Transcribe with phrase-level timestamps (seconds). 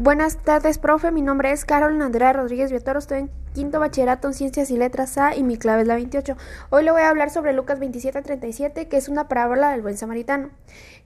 [0.00, 1.10] Buenas tardes, profe.
[1.10, 3.00] Mi nombre es Carol Andrea Rodríguez Viatoro.
[3.00, 6.36] Estoy en quinto bachillerato en Ciencias y Letras A y mi clave es la 28.
[6.70, 9.96] Hoy le voy a hablar sobre Lucas 27 37, que es una parábola del buen
[9.96, 10.50] samaritano,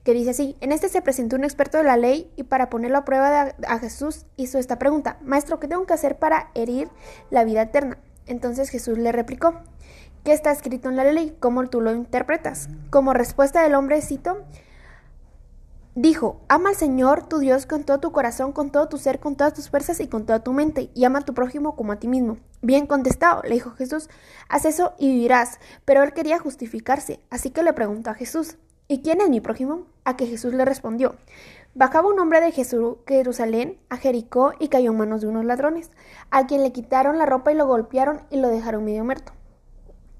[0.03, 2.99] que dice así: En este se presentó un experto de la ley y para ponerlo
[2.99, 6.87] a prueba a Jesús hizo esta pregunta: Maestro, ¿qué tengo que hacer para herir
[7.31, 7.97] la vida eterna?
[8.27, 9.55] Entonces Jesús le replicó:
[10.23, 11.35] ¿Qué está escrito en la ley?
[11.39, 12.69] ¿Cómo tú lo interpretas?
[12.91, 14.43] Como respuesta del hombre, cito,
[15.95, 19.35] Dijo, ama al Señor tu Dios con todo tu corazón, con todo tu ser, con
[19.35, 21.99] todas tus fuerzas y con toda tu mente, y ama a tu prójimo como a
[21.99, 22.37] ti mismo.
[22.63, 24.09] Bien contestado, le dijo Jesús,
[24.49, 25.59] haz eso y vivirás.
[25.85, 29.85] Pero él quería justificarse, así que le preguntó a Jesús, ¿y quién es mi prójimo?
[30.03, 31.15] A que Jesús le respondió,
[31.75, 35.91] bajaba un hombre de Jerusalén a Jericó y cayó en manos de unos ladrones,
[36.31, 39.31] a quien le quitaron la ropa y lo golpearon y lo dejaron medio muerto.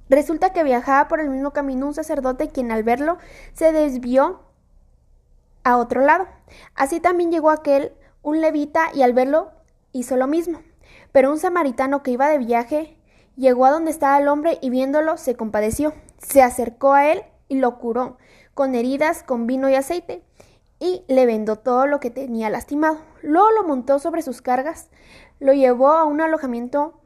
[0.08, 3.18] Resulta que viajaba por el mismo camino un sacerdote quien al verlo
[3.54, 4.42] se desvió
[5.64, 6.28] a otro lado.
[6.76, 9.52] Así también llegó aquel, un levita, y al verlo
[9.92, 10.62] hizo lo mismo.
[11.12, 12.98] Pero un samaritano que iba de viaje
[13.36, 15.94] llegó a donde estaba el hombre y viéndolo se compadeció.
[16.18, 18.18] Se acercó a él y lo curó,
[18.54, 20.24] con heridas, con vino y aceite,
[20.80, 23.00] y le vendó todo lo que tenía lastimado.
[23.22, 24.90] Luego lo montó sobre sus cargas,
[25.40, 27.00] lo llevó a un alojamiento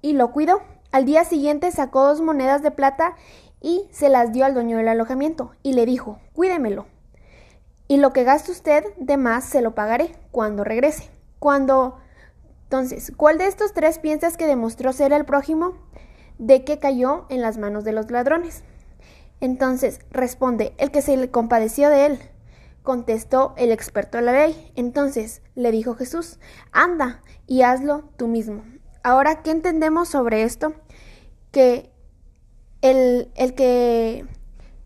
[0.00, 0.62] y lo cuidó.
[0.92, 3.16] Al día siguiente sacó dos monedas de plata
[3.60, 6.86] y se las dio al dueño del alojamiento y le dijo, cuídemelo
[7.92, 11.10] y lo que gaste usted de más se lo pagaré cuando regrese.
[11.38, 11.98] Cuando...
[12.62, 15.74] Entonces, ¿cuál de estos tres piensas que demostró ser el prójimo
[16.38, 18.64] de que cayó en las manos de los ladrones?
[19.40, 22.18] Entonces, responde, el que se le compadeció de él.
[22.82, 24.72] Contestó el experto de la ley.
[24.74, 26.38] Entonces, le dijo Jesús,
[26.72, 28.64] anda y hazlo tú mismo.
[29.02, 30.72] Ahora, ¿qué entendemos sobre esto?
[31.50, 31.92] Que
[32.80, 34.24] el, el que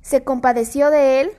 [0.03, 1.31] se compadeció de él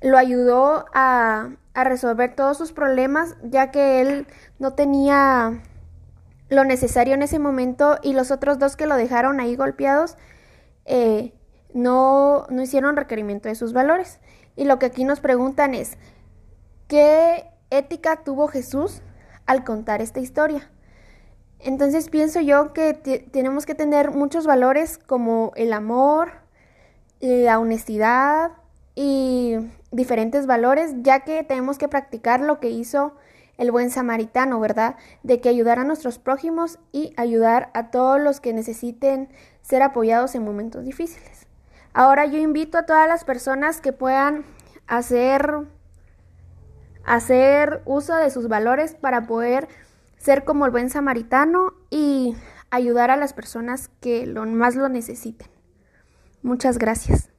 [0.00, 4.26] lo ayudó a, resolver todos sus problemas, ya que él
[4.58, 5.62] no tenía
[6.50, 10.18] lo necesario en ese momento y los otros dos que lo dejaron ahí golpeados
[10.84, 11.32] eh,
[11.72, 14.20] no, no hicieron requerimiento de sus valores.
[14.56, 15.96] Y lo que aquí nos preguntan es,
[16.86, 19.00] ¿qué ética tuvo Jesús
[19.46, 20.70] al contar esta historia?
[21.60, 22.92] Entonces pienso yo que
[23.32, 26.32] tenemos que tener muchos valores como el amor,
[27.20, 28.52] la honestidad
[28.94, 29.56] y
[29.90, 33.14] diferentes valores, ya que tenemos que practicar lo que hizo
[33.58, 34.96] el buen samaritano, ¿verdad?
[35.22, 39.28] De que ayudar a nuestros prójimos y ayudar a todos los que necesiten
[39.60, 41.46] ser apoyados en momentos difíciles.
[41.92, 44.44] Ahora yo invito a todas las personas que puedan
[44.86, 45.66] hacer
[47.04, 49.68] hacer uso de sus valores para poder
[50.18, 52.36] ser como el buen samaritano y
[52.70, 55.48] ayudar a las personas que lo más lo necesiten.
[56.42, 57.30] Muchas gracias.